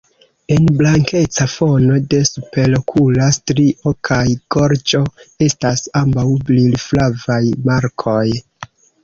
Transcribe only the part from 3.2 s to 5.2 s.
strio kaj gorĝo